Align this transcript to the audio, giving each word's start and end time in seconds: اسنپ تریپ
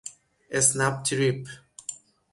اسنپ 0.57 0.95
تریپ 1.05 1.41